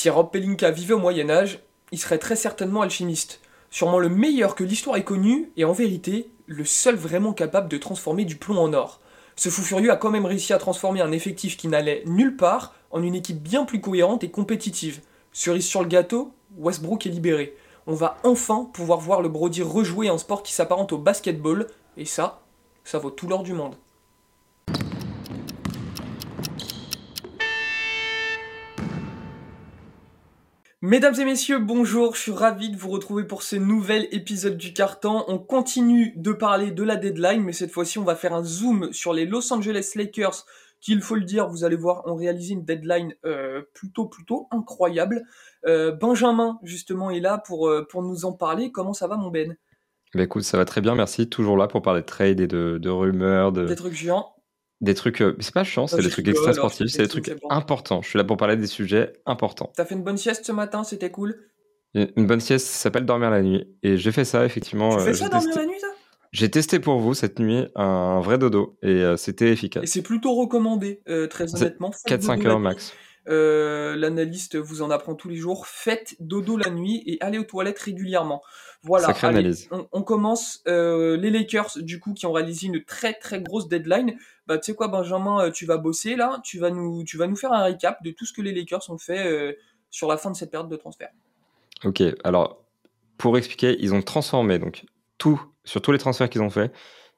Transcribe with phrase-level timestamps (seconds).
[0.00, 1.58] Si Rob Pelinka vivait au Moyen Âge,
[1.92, 3.42] il serait très certainement alchimiste.
[3.68, 7.76] Sûrement le meilleur que l'histoire ait connu, et en vérité, le seul vraiment capable de
[7.76, 8.98] transformer du plomb en or.
[9.36, 12.72] Ce fou furieux a quand même réussi à transformer un effectif qui n'allait nulle part
[12.90, 15.02] en une équipe bien plus cohérente et compétitive.
[15.34, 17.54] Cerise sur le gâteau, Westbrook est libéré.
[17.86, 21.66] On va enfin pouvoir voir le Brody rejouer un sport qui s'apparente au basketball,
[21.98, 22.40] et ça,
[22.84, 23.74] ça vaut tout l'or du monde.
[30.82, 34.72] Mesdames et messieurs, bonjour, je suis ravi de vous retrouver pour ce nouvel épisode du
[34.72, 35.24] carton.
[35.28, 38.90] On continue de parler de la deadline, mais cette fois-ci on va faire un zoom
[38.90, 40.46] sur les Los Angeles Lakers,
[40.80, 44.48] qui, il faut le dire, vous allez voir, ont réalisé une deadline euh, plutôt plutôt
[44.52, 45.26] incroyable.
[45.66, 48.72] Euh, Benjamin, justement, est là pour, euh, pour nous en parler.
[48.72, 49.58] Comment ça va mon Ben?
[50.14, 51.28] Bah écoute, ça va très bien, merci.
[51.28, 53.52] Toujours là pour parler de trade et de, de rumeurs.
[53.52, 53.66] De...
[53.66, 54.34] Des trucs géants
[54.80, 58.00] des trucs, euh, c'est pas chiant, c'est des trucs extra sportifs, c'est des trucs importants.
[58.02, 59.72] Je suis là pour parler des sujets importants.
[59.76, 61.36] T'as fait une bonne sieste ce matin, c'était cool.
[61.94, 63.66] Une bonne sieste, ça s'appelle dormir la nuit.
[63.82, 64.96] Et j'ai fait ça, effectivement.
[64.96, 65.88] Tu fais euh, ça, dormir la nuit, ça?
[66.32, 69.82] J'ai testé pour vous cette nuit un vrai dodo et euh, c'était efficace.
[69.82, 71.90] Et c'est plutôt recommandé, très honnêtement.
[72.06, 72.94] 4-5 heures max.
[73.30, 75.66] L'analyste vous en apprend tous les jours.
[75.66, 78.42] Faites dodo la nuit et allez aux toilettes régulièrement.
[78.82, 79.14] Voilà,
[79.92, 80.62] on, commence.
[80.66, 84.16] Euh, les Lakers, du coup, qui ont réalisé une très très grosse deadline.
[84.46, 86.40] Bah, tu sais quoi, Benjamin, euh, tu vas bosser là.
[86.44, 88.88] Tu vas nous, tu vas nous faire un recap de tout ce que les Lakers
[88.88, 89.52] ont fait euh,
[89.90, 91.10] sur la fin de cette période de transfert.
[91.84, 92.64] Ok, alors
[93.18, 94.86] pour expliquer, ils ont transformé donc
[95.18, 96.72] tout sur tous les transferts qu'ils ont fait.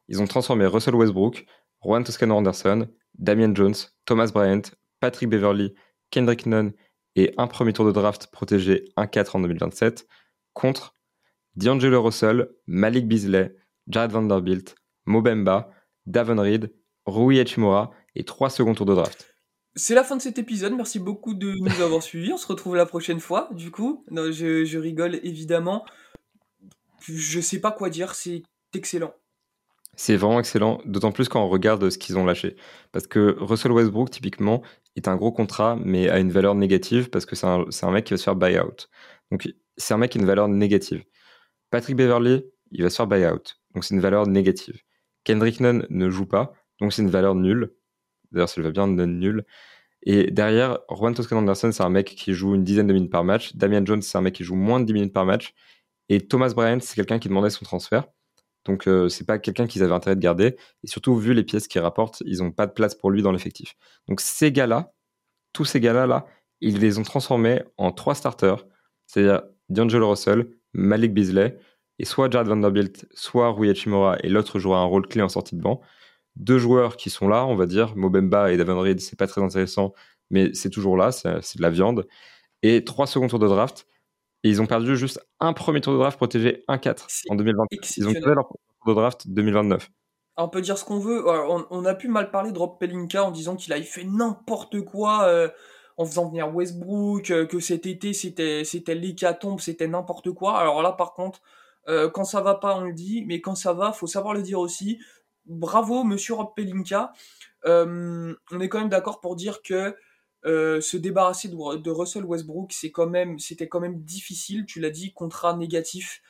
[0.08, 1.46] Ils ont transformé Russell Westbrook,
[1.84, 3.74] Juan Toscano Anderson, Damian Jones,
[4.04, 4.62] Thomas Bryant,
[4.98, 5.74] Patrick Beverly,
[6.12, 6.72] Kendrick Nunn
[7.16, 10.06] et un premier tour de draft protégé 1-4 en 2027
[10.52, 10.94] contre
[11.56, 13.56] D'Angelo Russell, Malik Beasley,
[13.88, 15.70] Jared Vanderbilt, Mobemba,
[16.06, 16.72] Davon Reed,
[17.06, 19.34] Rui Hachimura et trois seconds tours de draft.
[19.74, 20.74] C'est la fin de cet épisode.
[20.74, 22.32] Merci beaucoup de nous avoir suivis.
[22.32, 23.48] On se retrouve la prochaine fois.
[23.52, 25.84] Du coup, je, rigole évidemment.
[27.00, 28.14] Je sais pas quoi dire.
[28.14, 28.42] C'est
[28.74, 29.14] excellent.
[29.96, 32.56] C'est vraiment excellent, d'autant plus quand on regarde ce qu'ils ont lâché.
[32.92, 34.62] Parce que Russell Westbrook, typiquement,
[34.96, 38.14] est un gros contrat, mais a une valeur négative parce que c'est un, mec qui
[38.14, 38.88] va se faire buy-out.
[39.30, 41.04] Donc, c'est un mec qui a une valeur négative.
[41.70, 43.60] Patrick Beverly, il va se faire buy-out.
[43.74, 44.82] Donc c'est une valeur négative.
[45.24, 47.72] Kendrick Nunn ne joue pas, donc c'est une valeur nulle.
[48.32, 49.44] D'ailleurs, ça lui va bien, Nunn nul.
[50.02, 53.24] Et derrière, Juan Toscan Anderson, c'est un mec qui joue une dizaine de minutes par
[53.24, 53.54] match.
[53.54, 55.54] Damian Jones, c'est un mec qui joue moins de 10 minutes par match.
[56.08, 58.08] Et Thomas Bryant, c'est quelqu'un qui demandait son transfert.
[58.64, 60.56] Donc euh, c'est pas quelqu'un qu'ils avaient intérêt de garder.
[60.84, 63.32] Et surtout, vu les pièces qu'il rapporte, ils n'ont pas de place pour lui dans
[63.32, 63.74] l'effectif.
[64.08, 64.92] Donc ces gars-là,
[65.52, 66.26] tous ces gars-là, là,
[66.60, 68.66] ils les ont transformés en trois starters.
[69.06, 71.58] C'est-à-dire D'Angelo Russell, Malik Beasley,
[71.98, 75.56] et soit Jared Vanderbilt, soit Rui Hachimura, et l'autre jouera un rôle clé en sortie
[75.56, 75.80] de banc.
[76.36, 79.42] Deux joueurs qui sont là, on va dire, Mobemba et Davon Reed, c'est pas très
[79.42, 79.92] intéressant,
[80.30, 82.06] mais c'est toujours là, c'est de la viande.
[82.62, 83.86] Et trois secondes tours de draft.
[84.44, 87.64] Et ils ont perdu juste un premier tour de draft protégé 1-4 en 2020.
[87.96, 89.88] Ils ont perdu leur tour de draft 2029.
[90.36, 91.24] On peut dire ce qu'on veut.
[91.28, 95.24] On, a pu mal parler de Rob Pelinka en disant qu'il avait fait n'importe quoi.
[95.24, 95.48] Euh,
[95.96, 100.58] en faisant venir Westbrook, euh, que cet été c'était c'était l'hécatombe, c'était n'importe quoi.
[100.58, 101.40] Alors là par contre,
[101.88, 104.42] euh, quand ça va pas on le dit, mais quand ça va, faut savoir le
[104.42, 104.98] dire aussi.
[105.46, 107.12] Bravo Monsieur Rob Pelinka.
[107.66, 109.96] Euh, on est quand même d'accord pour dire que
[110.44, 114.64] se débarrasser de, Russell Westbrook, c'est quand même, c'était quand même difficile.
[114.66, 116.22] Tu l'as dit, contrat négatif,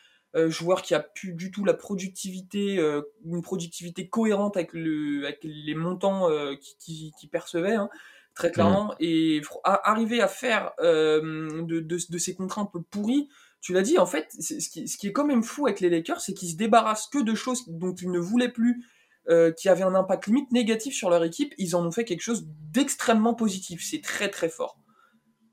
[0.49, 2.77] joueur qui a plus du tout la productivité,
[3.25, 6.29] une productivité cohérente avec le, avec les montants
[6.79, 7.75] qui, qui, percevait.
[7.75, 7.89] Hein
[8.35, 8.53] très mmh.
[8.53, 8.95] clairement.
[9.01, 13.29] Et arriver à faire euh, de, de, ces contrats un peu pourris,
[13.61, 15.89] tu l'as dit, en fait, ce qui, ce qui, est quand même fou avec les
[15.89, 18.85] Lakers, c'est qu'ils se débarrassent que de choses dont ils ne voulaient plus,
[19.29, 21.55] euh, qui avaient un impact limite négatif sur leur équipe.
[21.59, 23.83] Ils en ont fait quelque chose d'extrêmement positif.
[23.85, 24.79] C'est très très fort.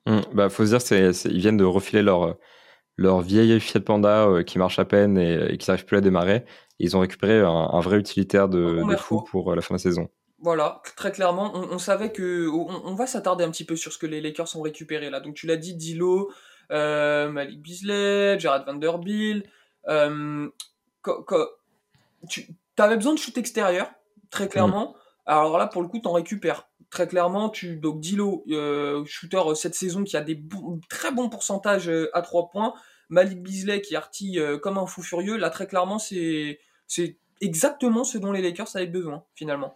[0.06, 2.38] Mmh, bah, faut se dire, c'est, ils viennent de refiler leur,
[2.97, 6.46] leur vieille Fiat Panda euh, qui marche à peine et, qui n'arrive plus à démarrer.
[6.80, 10.09] ils ont récupéré un, vrai utilitaire de, de fou pour la fin de saison.
[10.41, 14.06] Voilà, très clairement, on, savait que on, va s'attarder un petit peu sur ce que
[14.06, 15.19] les Lakers ont récupéré là.
[15.19, 16.31] Donc tu l'as dit, Dilo,
[16.72, 19.45] euh, Malik Beasley, Jared Vanderbilt.
[19.89, 20.48] Euh,
[22.30, 22.48] tu
[22.81, 23.91] avais besoin de shoot extérieur,
[24.29, 24.49] très mm.
[24.49, 24.95] clairement.
[25.25, 26.67] Alors là, pour le coup, t'en récupères.
[26.89, 30.41] Très clairement, tu donc Dilo, euh, shooter cette saison qui a des
[30.89, 32.73] très bons pourcentages à 3 points.
[33.09, 35.37] Malik Beasley qui artille comme un fou furieux.
[35.37, 39.73] Là, très clairement, c'est c'est exactement ce dont les Lakers avaient besoin finalement.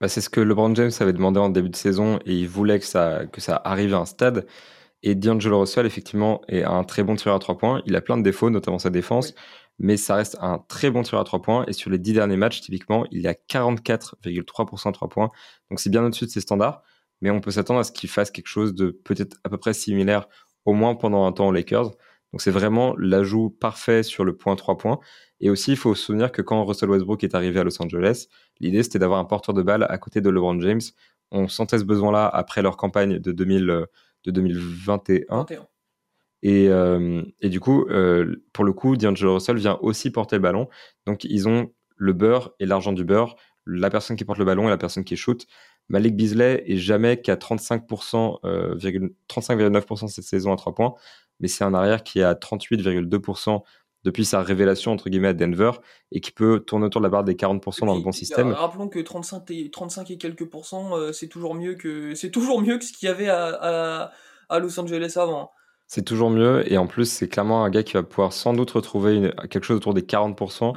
[0.00, 2.78] Bah, c'est ce que LeBron James avait demandé en début de saison et il voulait
[2.78, 4.46] que ça, que ça arrive à un stade.
[5.02, 7.82] Et D'Angelo Russell, effectivement, est un très bon tireur à trois points.
[7.86, 9.34] Il a plein de défauts, notamment sa défense,
[9.80, 11.64] mais ça reste un très bon tireur à trois points.
[11.66, 15.30] Et sur les dix derniers matchs, typiquement, il est à 44,3% à trois points.
[15.70, 16.82] Donc c'est bien au-dessus de ses standards,
[17.22, 19.72] mais on peut s'attendre à ce qu'il fasse quelque chose de peut-être à peu près
[19.72, 20.28] similaire
[20.66, 21.90] au moins pendant un temps aux Lakers.
[22.32, 25.00] Donc c'est vraiment l'ajout parfait sur le point 3 points.
[25.40, 28.26] Et aussi, il faut se souvenir que quand Russell Westbrook est arrivé à Los Angeles,
[28.60, 30.82] l'idée c'était d'avoir un porteur de balle à côté de LeBron James.
[31.32, 33.86] On sentait ce besoin-là après leur campagne de, 2000,
[34.24, 35.46] de 2021.
[36.42, 40.42] Et, euh, et, du coup, euh, pour le coup, D'Angelo Russell vient aussi porter le
[40.42, 40.68] ballon.
[41.06, 44.66] Donc ils ont le beurre et l'argent du beurre, la personne qui porte le ballon
[44.66, 45.46] et la personne qui shoot.
[45.88, 50.94] Malik Beasley est jamais qu'à 35,9% euh, 35, cette saison à 3 points,
[51.40, 53.62] mais c'est un arrière qui est à 38,2%
[54.04, 55.72] depuis sa révélation entre guillemets à Denver
[56.10, 58.52] et qui peut tourner autour de la barre des 40% dans le bon système.
[58.52, 62.62] Rappelons que 35 et, 35 et quelques pourcents, euh, c'est toujours mieux que c'est toujours
[62.62, 64.12] mieux que ce qu'il y avait à,
[64.48, 65.50] à, Los Angeles avant.
[65.92, 68.70] C'est toujours mieux et en plus c'est clairement un gars qui va pouvoir sans doute
[68.70, 70.74] retrouver quelque chose autour des 40%.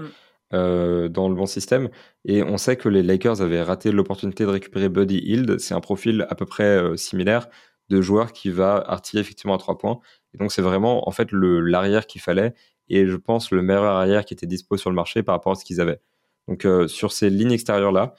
[0.54, 1.90] Euh, dans le bon système.
[2.26, 5.58] Et on sait que les Lakers avaient raté l'opportunité de récupérer Buddy Hield.
[5.58, 7.48] C'est un profil à peu près euh, similaire
[7.90, 10.00] de joueur qui va artiller effectivement à trois points.
[10.36, 12.54] Et donc c'est vraiment en fait l'arrière qu'il fallait
[12.88, 15.56] et je pense le meilleur arrière qui était dispo sur le marché par rapport à
[15.56, 16.02] ce qu'ils avaient.
[16.48, 18.14] Donc euh, sur ces lignes extérieures là,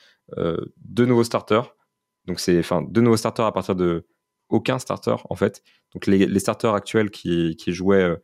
[0.84, 1.76] deux nouveaux starters.
[2.26, 4.06] Donc c'est enfin deux nouveaux starters à partir de
[4.48, 5.62] aucun starter en fait.
[5.94, 8.16] Donc les, starters actuels qui, jouaient,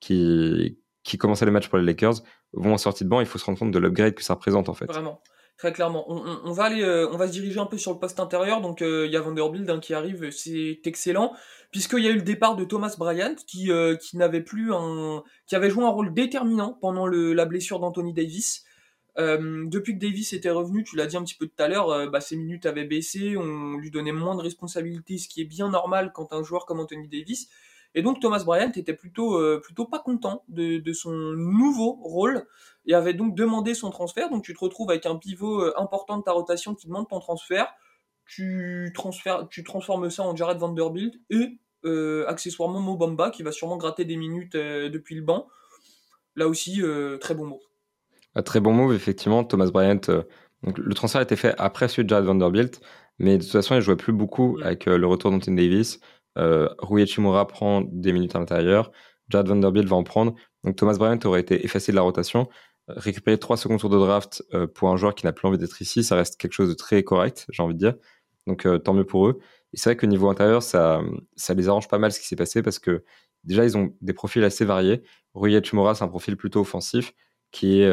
[0.00, 2.22] qui, qui commençaient les matchs pour les Lakers
[2.52, 4.68] vont en sortie de banc, il faut se rendre compte de l'upgrade que ça représente
[4.68, 4.86] en fait.
[4.86, 5.20] Vraiment,
[5.56, 6.04] très clairement.
[6.08, 8.60] On, va aller, euh, on va se diriger un peu sur le poste intérieur.
[8.60, 11.34] Donc euh, il y a Vanderbilt hein, qui arrive, c'est excellent,
[11.70, 13.96] puisqu'il y a eu le départ de Thomas Bryant qui, euh,
[14.44, 14.72] plus
[15.46, 18.64] qui avait joué un rôle déterminant pendant la blessure d'Anthony Davis.
[19.18, 22.20] Depuis que Davis était revenu, tu l'as dit un petit peu tout à l'heure, bah,
[22.20, 26.12] ses minutes avaient baissé, on lui donnait moins de responsabilités, ce qui est bien normal
[26.14, 27.48] quand un joueur comme Anthony Davis
[27.94, 32.46] et donc Thomas Bryant était plutôt, euh, plutôt pas content de, son nouveau rôle
[32.86, 34.30] et avait donc demandé son transfert.
[34.30, 37.20] Donc tu te retrouves avec un pivot euh, important de ta rotation qui demande ton
[37.20, 37.72] transfert.
[38.26, 38.94] Tu,
[39.50, 44.04] tu transformes ça en Jared Vanderbilt et euh, accessoirement Mo Bamba qui va sûrement gratter
[44.04, 45.48] des minutes depuis le banc.
[46.36, 46.82] Là aussi,
[47.20, 47.67] très bon move.
[48.38, 49.42] Un très bon move, effectivement.
[49.42, 50.00] Thomas Bryant,
[50.62, 52.80] donc, le transfert a été fait après celui de Jared Vanderbilt,
[53.18, 55.98] mais de toute façon, il jouait plus beaucoup avec le retour d'Anthony Davis.
[56.38, 58.92] Euh, Rui Hachimura prend des minutes à l'intérieur.
[59.28, 60.36] Jad Vanderbilt va en prendre.
[60.62, 62.48] Donc Thomas Bryant aurait été effacé de la rotation.
[62.86, 65.82] Récupérer trois secondes tours de draft euh, pour un joueur qui n'a plus envie d'être
[65.82, 67.94] ici, ça reste quelque chose de très correct, j'ai envie de dire.
[68.46, 69.40] Donc euh, tant mieux pour eux.
[69.72, 71.02] Et c'est vrai que niveau intérieur, ça,
[71.34, 73.04] ça les arrange pas mal ce qui s'est passé parce que
[73.42, 75.02] déjà ils ont des profils assez variés.
[75.34, 77.12] Rui Hachimura, c'est un profil plutôt offensif
[77.50, 77.90] qui est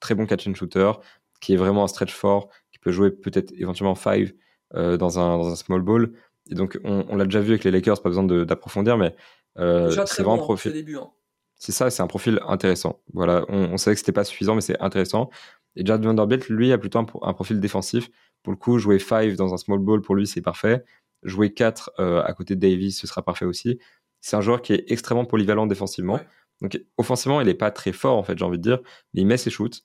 [0.00, 0.92] très bon catch and shooter,
[1.40, 4.32] qui est vraiment un stretch fort, qui peut jouer peut-être éventuellement five
[4.74, 6.12] dans, un, dans un small ball.
[6.50, 9.14] Et donc, on, l'a déjà vu avec les Lakers, pas besoin d'approfondir, mais
[9.58, 10.72] euh, c'est vraiment un hein, profil.
[10.72, 11.10] Début, hein.
[11.56, 13.00] C'est ça, c'est un profil intéressant.
[13.12, 15.28] Voilà, on, savait que c'était pas suffisant, mais c'est intéressant.
[15.74, 18.10] Et Jad Vanderbilt, lui, a plutôt un, profil défensif.
[18.44, 20.84] Pour le coup, jouer 5 dans un small ball, pour lui, c'est parfait.
[21.24, 23.80] Jouer 4 euh, à côté de Davis, ce sera parfait aussi.
[24.20, 26.20] C'est un joueur qui est extrêmement polyvalent défensivement.
[26.62, 28.80] Donc, offensivement, il n'est pas très fort, en fait, j'ai envie de dire,
[29.14, 29.84] mais il met ses shoots.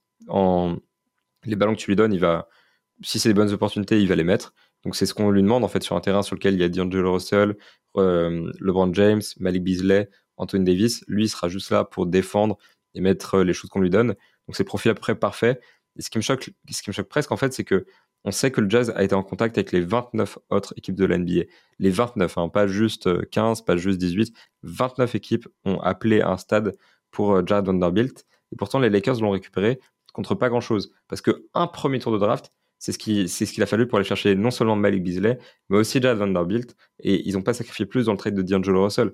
[1.45, 2.47] Les ballons que tu lui donnes, il va,
[3.01, 4.53] si c'est des bonnes opportunités, il va les mettre.
[4.83, 6.63] Donc c'est ce qu'on lui demande en fait sur un terrain sur lequel il y
[6.63, 7.55] a D'Angelo Russell,
[7.97, 11.03] euh, LeBron James, Malik Beasley, Anthony Davis.
[11.07, 12.57] Lui, il sera juste là pour défendre
[12.93, 14.09] et mettre les choses qu'on lui donne.
[14.47, 15.59] Donc c'est le profil à peu près parfait.
[15.95, 17.85] Et ce qui me choque, ce qui me choque presque en fait, c'est que
[18.25, 21.05] on sait que le Jazz a été en contact avec les 29 autres équipes de
[21.05, 21.43] la NBA.
[21.79, 24.33] Les 29, hein, pas juste 15, pas juste 18.
[24.63, 26.75] 29 équipes ont appelé un stade
[27.11, 28.25] pour euh, Jared Vanderbilt.
[28.51, 29.79] Et pourtant, les Lakers l'ont récupéré
[30.13, 30.91] contre pas grand-chose.
[31.07, 34.07] Parce que un premier tour de draft, c'est ce qu'il ce a fallu pour aller
[34.07, 35.39] chercher non seulement Malik Beasley,
[35.69, 36.75] mais aussi Jad Vanderbilt.
[36.99, 39.13] Et ils n'ont pas sacrifié plus dans le trade de D'Angelo Russell.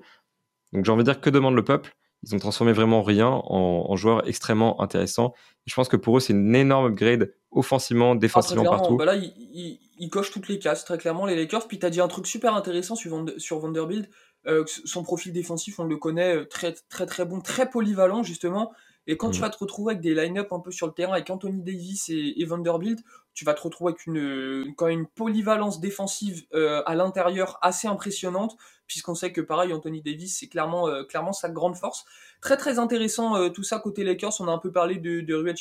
[0.74, 1.92] Donc j'ai envie de dire que demande le peuple?
[2.24, 5.34] Ils ont transformé vraiment rien en, en joueur extrêmement intéressant.
[5.66, 8.98] Et je pense que pour eux, c'est une énorme upgrade offensivement, ah, défensivement, partout.
[8.98, 11.68] Bah là, ils, il, cochent toutes les cases, très clairement, les Lakers.
[11.68, 14.10] Puis tu as dit un truc super intéressant sur Vanderbilt.
[14.48, 18.72] Euh, son profil défensif, on le connaît, euh, très très très bon, très polyvalent justement.
[19.06, 19.42] Et quand tu mm.
[19.42, 22.46] vas te retrouver avec des line-up un peu sur le terrain avec Anthony Davis et,
[22.46, 23.00] Vanderbilt,
[23.34, 28.56] tu vas te retrouver avec une, quand une polyvalence défensive euh, à l'intérieur assez impressionnante,
[28.88, 32.06] puisqu'on sait que pareil, Anthony Davis, c'est clairement, euh, clairement sa grande force.
[32.40, 35.54] Très très intéressant tout ça côté Lakers, on a un peu parlé de, de Rui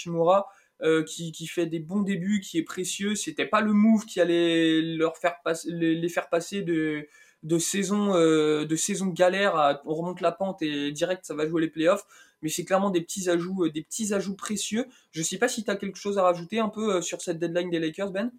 [1.07, 3.17] qui, qui, fait des bons débuts, qui est précieux.
[3.17, 5.35] C'était pas le move qui allait leur faire
[5.67, 7.09] les faire passer de,
[7.43, 11.61] de saison de saison galère à on remonte la pente et direct ça va jouer
[11.63, 12.05] les playoffs
[12.43, 14.87] mais c'est clairement des petits ajouts, euh, des petits ajouts précieux.
[15.13, 17.39] Je sais pas si tu as quelque chose à rajouter un peu euh, sur cette
[17.39, 18.31] deadline des Lakers, Ben?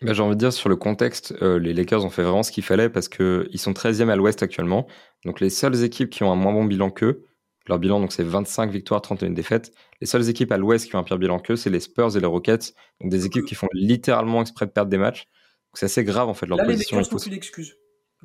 [0.00, 2.50] Bah, j'ai envie de dire sur le contexte, euh, les Lakers ont fait vraiment ce
[2.50, 4.86] qu'il fallait parce qu'ils sont 13e à l'ouest actuellement.
[5.24, 7.24] Donc les seules équipes qui ont un moins bon bilan qu'eux,
[7.68, 9.72] leur bilan donc c'est 25 victoires, 31 défaites.
[10.00, 12.20] Les seules équipes à l'ouest qui ont un pire bilan qu'eux, c'est les Spurs et
[12.20, 12.74] les Rockets.
[13.00, 15.28] Donc des équipes qui font littéralement exprès de perdre des matchs.
[15.74, 16.96] C'est assez grave en fait leur Là, position.
[16.96, 17.76] Les Lakers n'ont plus d'excuses.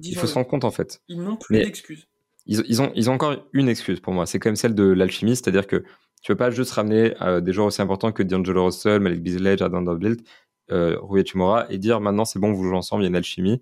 [0.02, 1.02] Il faut se rendre compte en fait.
[1.08, 2.08] Ils n'ont plus d'excuses.
[2.46, 4.26] ils, ont, ils ont encore une excuse pour moi.
[4.26, 5.84] C'est quand même celle de l'alchimie, c'est-à-dire que
[6.22, 9.58] tu peux pas juste ramener euh, des joueurs aussi importants que D'Angelo Russell, Malik Beasley,
[9.58, 10.28] Jordan Vanderbilt,
[10.72, 13.16] euh, Rui Tumora et dire maintenant c'est bon, vous jouez ensemble, il y a une
[13.16, 13.62] alchimie.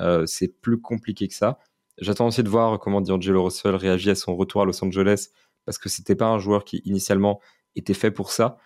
[0.00, 1.58] Euh, c'est plus compliqué que ça.
[1.98, 5.28] J'attends aussi de voir comment D'Angelo Russell réagit à son retour à Los Angeles
[5.64, 7.40] parce que c'était pas un joueur qui initialement
[7.76, 8.58] était fait pour ça.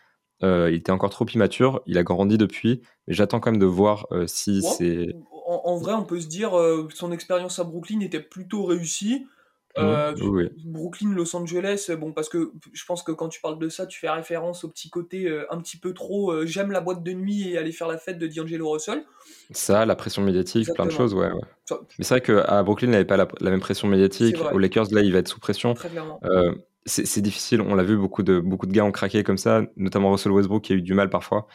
[0.42, 3.66] Euh, il était encore trop immature, il a grandi depuis, mais j'attends quand même de
[3.66, 5.14] voir euh, si c'est.
[5.50, 9.26] En, vrai, on peut se dire euh, son expérience à Brooklyn était plutôt réussie.
[9.76, 13.86] Mmh, Brooklyn, Los Angeles, bon, parce que je pense que quand tu parles de ça,
[13.86, 17.50] tu fais référence au petit côté un petit peu trop j'aime la boîte de nuit
[17.50, 19.04] et aller faire la fête de D'Angelo Russell.
[19.52, 21.30] Ça, la pression médiatique, plein de choses, ouais.
[21.70, 24.36] Mais c'est vrai qu'à Brooklyn, il n'avait pas la, même pression médiatique.
[24.52, 25.74] Aux Lakers, là, il va être sous pression.
[25.74, 26.18] Très clairement
[26.88, 27.60] c'est difficile.
[27.60, 30.64] On l'a vu, beaucoup de, beaucoup de gars ont craqué comme ça, notamment Russell Westbrook
[30.64, 31.46] qui a eu du mal parfois.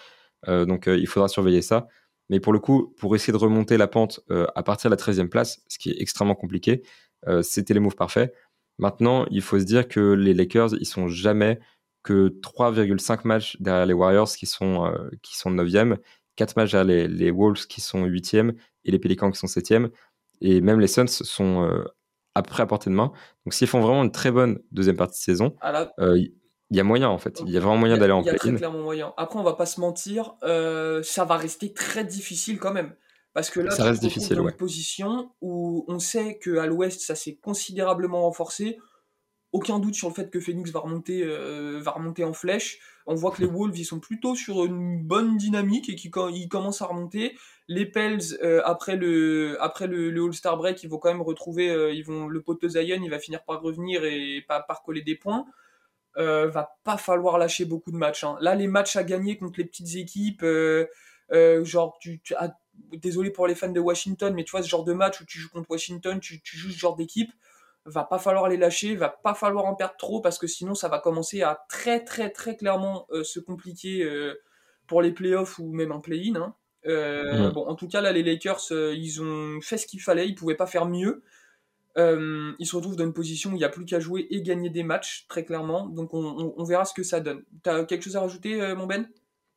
[0.47, 1.87] Euh, donc euh, il faudra surveiller ça.
[2.29, 5.01] Mais pour le coup, pour essayer de remonter la pente euh, à partir de la
[5.01, 6.83] 13e place, ce qui est extrêmement compliqué,
[7.41, 8.33] c'était les moves parfaits.
[8.79, 11.61] Maintenant, il faut se dire que les Lakers, ils sont jamais
[12.03, 15.95] que 3,5 matchs derrière les Warriors qui sont, qui sont 9e,
[16.35, 19.89] 4 matchs derrière les, les, Wolves qui sont 8e et les Pelicans qui sont 7e.
[20.41, 21.65] Et même les Suns sont
[22.35, 23.11] après à portée de main.
[23.45, 26.21] Donc s'ils font vraiment une très bonne deuxième partie de saison, ah euh,
[26.73, 27.41] il y a moyen en fait.
[27.45, 28.55] Il y a vraiment moyen d'aller en play-in.
[28.55, 29.13] clairement moyen.
[29.15, 32.95] Après, on va pas se mentir, euh, ça va rester très difficile quand même.
[33.33, 37.13] Parce que là, ça reste difficile, dans une position où on sait qu'à l'ouest, ça
[37.13, 38.79] s'est considérablement renforcé.
[39.51, 42.79] Aucun doute sur le fait que Phoenix va remonter, euh, va remonter en flèche.
[43.05, 46.81] On voit que les Wolves, ils sont plutôt sur une bonne dynamique et qu'ils commencent
[46.81, 47.37] à remonter.
[47.67, 52.03] Les Pels, euh, après le, après le, All-Star Break, ils vont quand même retrouver, ils
[52.03, 55.45] vont, le poteau Zion, il va finir par revenir et par, par coller des points.
[56.17, 58.23] Euh, va pas falloir lâcher beaucoup de matchs.
[58.23, 58.37] Hein.
[58.39, 60.45] Là, les matchs à gagner contre les petites équipes,
[61.63, 62.55] genre, tu, ah,
[62.91, 65.39] désolé pour les fans de Washington, mais tu vois, ce genre de match où tu
[65.39, 67.31] joues contre Washington, tu, tu joues ce genre d'équipe,
[67.85, 70.87] va pas falloir les lâcher, va pas falloir en perdre trop parce que sinon ça
[70.87, 74.07] va commencer à très très très clairement se compliquer
[74.87, 76.35] pour les playoffs ou même un play-in.
[76.35, 76.55] Hein.
[76.85, 80.27] Euh, bon, en tout cas, là, les Lakers, euh, ils ont fait ce qu'il fallait,
[80.27, 81.23] ils pouvaient pas faire mieux.
[81.97, 84.41] Euh, ils se retrouvent dans une position où il n'y a plus qu'à jouer et
[84.41, 85.87] gagner des matchs, très clairement.
[85.87, 87.43] Donc, on, verra ce que ça donne.
[87.61, 89.07] T'as quelque chose à rajouter, mon Ben?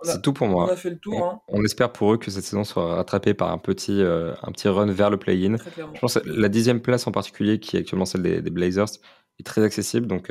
[0.03, 0.67] C'est tout pour moi.
[0.69, 1.15] On a fait le tour.
[1.15, 1.41] On, hein.
[1.49, 4.93] on, espère pour eux que cette saison soit rattrapée par un petit, un petit run
[4.93, 5.57] vers le play-in.
[5.95, 8.91] Je pense que la dixième place en particulier, qui est actuellement celle des, Blazers,
[9.39, 10.07] est très accessible.
[10.07, 10.31] Donc,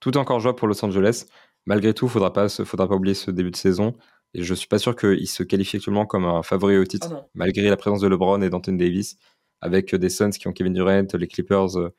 [0.00, 1.26] tout est encore jouable pour Los Angeles.
[1.66, 3.94] Malgré tout, il ne faudra pas, faudra pas oublier ce début de saison.
[4.34, 7.26] Et je suis pas sûr qu'il se qualifie actuellement comme un favori au titre, ah
[7.34, 9.16] malgré la présence de LeBron et d'Anthony Davis,
[9.60, 11.94] avec des Suns qui ont Kevin Durant, les Clippers, euh,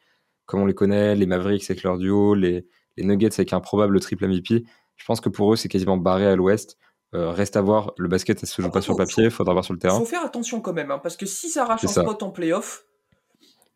[0.46, 4.00] comme on les connaît, les Mavericks avec leur duo, les, les Nuggets avec un probable
[4.00, 4.64] triple MVP.
[4.96, 6.78] Je pense que pour eux, c'est quasiment barré à l'ouest.
[7.14, 9.64] Euh, reste à voir, le basket, ça se joue pas sur papier, il faudra voir
[9.64, 9.96] sur le terrain.
[9.96, 12.32] Il faut faire attention quand même, hein, parce que si ça arrache un spot en
[12.32, 12.86] playoff,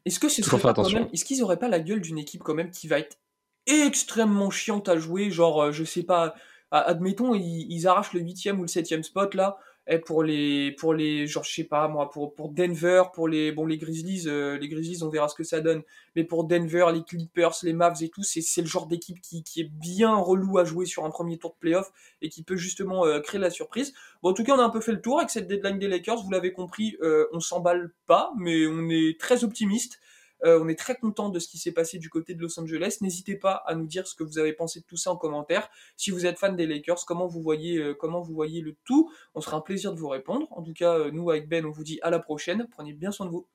[0.06, 2.44] est-ce que ce serait pas quand même, est-ce qu'ils auraient pas la gueule d'une équipe
[2.44, 3.18] quand même qui va être
[3.66, 6.36] extrêmement chiante à jouer, genre, euh, je sais pas,
[6.72, 9.58] admettons, ils, arrachent le huitième ou le septième spot là,
[9.90, 13.66] et pour les, pour les, genre je sais pas moi, pour Denver, pour les, bon
[13.66, 15.82] les Grizzlies, euh, les Grizzlies, on verra ce que ça donne,
[16.16, 19.44] mais pour Denver, les Clippers, les Mavs et tout, c'est c'est le genre d'équipe qui
[19.44, 21.92] qui est bien relou à jouer sur un premier tour de playoff
[22.22, 23.94] et qui peut justement euh, créer la surprise.
[24.22, 25.88] Bon, en tout cas, on a un peu fait le tour avec cette deadline des
[25.88, 26.22] Lakers.
[26.22, 30.00] Vous l'avez compris, euh, on s'emballe pas, mais on est très optimiste.
[30.46, 32.98] Euh, on est très content de ce qui s'est passé du côté de Los Angeles.
[33.02, 35.70] N'hésitez pas à nous dire ce que vous avez pensé de tout ça en commentaire.
[35.98, 39.12] Si vous êtes fan des Lakers, comment vous voyez, euh, comment vous voyez le tout?
[39.36, 40.48] On sera un plaisir de vous répondre.
[40.52, 42.68] En tout cas, euh, nous avec Ben, on vous dit à la prochaine.
[42.72, 43.48] Prenez bien soin de vous.